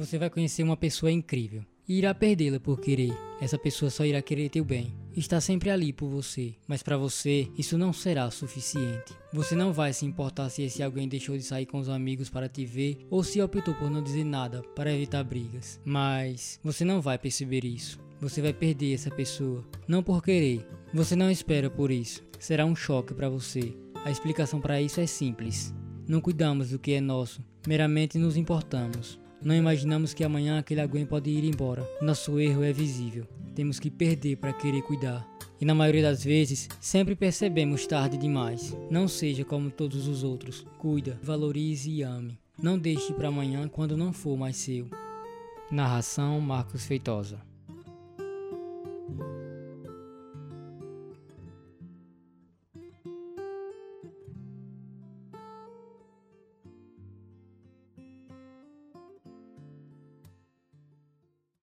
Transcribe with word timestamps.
você 0.00 0.16
vai 0.16 0.30
conhecer 0.30 0.62
uma 0.62 0.78
pessoa 0.78 1.12
incrível 1.12 1.62
e 1.86 1.98
irá 1.98 2.14
perdê-la 2.14 2.58
por 2.58 2.80
querer. 2.80 3.12
Essa 3.38 3.58
pessoa 3.58 3.90
só 3.90 4.02
irá 4.02 4.22
querer 4.22 4.48
teu 4.48 4.64
bem. 4.64 4.94
Está 5.14 5.40
sempre 5.42 5.68
ali 5.68 5.92
por 5.92 6.08
você, 6.08 6.54
mas 6.66 6.82
para 6.82 6.96
você 6.96 7.50
isso 7.58 7.76
não 7.76 7.92
será 7.92 8.30
suficiente. 8.30 9.12
Você 9.30 9.54
não 9.54 9.74
vai 9.74 9.92
se 9.92 10.06
importar 10.06 10.48
se 10.48 10.62
esse 10.62 10.82
alguém 10.82 11.06
deixou 11.06 11.36
de 11.36 11.42
sair 11.42 11.66
com 11.66 11.78
os 11.78 11.90
amigos 11.90 12.30
para 12.30 12.48
te 12.48 12.64
ver 12.64 13.06
ou 13.10 13.22
se 13.22 13.42
optou 13.42 13.74
por 13.74 13.90
não 13.90 14.02
dizer 14.02 14.24
nada 14.24 14.62
para 14.74 14.94
evitar 14.94 15.22
brigas. 15.22 15.78
Mas 15.84 16.58
você 16.64 16.82
não 16.82 17.02
vai 17.02 17.18
perceber 17.18 17.64
isso. 17.64 18.00
Você 18.22 18.40
vai 18.40 18.54
perder 18.54 18.94
essa 18.94 19.10
pessoa, 19.10 19.62
não 19.86 20.02
por 20.02 20.22
querer. 20.22 20.66
Você 20.94 21.14
não 21.14 21.30
espera 21.30 21.68
por 21.68 21.90
isso. 21.90 22.22
Será 22.38 22.64
um 22.64 22.74
choque 22.74 23.12
para 23.12 23.28
você. 23.28 23.74
A 24.02 24.10
explicação 24.10 24.62
para 24.62 24.80
isso 24.80 24.98
é 24.98 25.06
simples. 25.06 25.74
Não 26.08 26.22
cuidamos 26.22 26.70
do 26.70 26.78
que 26.78 26.92
é 26.92 27.00
nosso, 27.00 27.44
meramente 27.66 28.16
nos 28.16 28.36
importamos. 28.36 29.20
Não 29.42 29.54
imaginamos 29.54 30.12
que 30.12 30.22
amanhã 30.22 30.58
aquele 30.58 30.80
alguém 30.80 31.06
pode 31.06 31.30
ir 31.30 31.44
embora. 31.44 31.86
Nosso 32.00 32.38
erro 32.38 32.62
é 32.62 32.72
visível. 32.72 33.26
Temos 33.54 33.80
que 33.80 33.90
perder 33.90 34.36
para 34.36 34.52
querer 34.52 34.82
cuidar. 34.82 35.26
E 35.60 35.64
na 35.64 35.74
maioria 35.74 36.02
das 36.02 36.22
vezes, 36.22 36.68
sempre 36.80 37.14
percebemos 37.14 37.86
tarde 37.86 38.16
demais. 38.16 38.76
Não 38.90 39.08
seja 39.08 39.44
como 39.44 39.70
todos 39.70 40.06
os 40.06 40.22
outros. 40.22 40.66
Cuida, 40.78 41.18
valorize 41.22 41.90
e 41.90 42.02
ame. 42.02 42.38
Não 42.62 42.78
deixe 42.78 43.12
para 43.12 43.28
amanhã 43.28 43.68
quando 43.68 43.96
não 43.96 44.12
for 44.12 44.36
mais 44.36 44.56
seu. 44.56 44.88
Narração 45.70 46.40
Marcos 46.40 46.84
Feitosa 46.84 47.49